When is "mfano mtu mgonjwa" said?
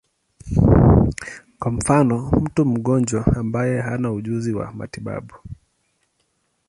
1.71-3.25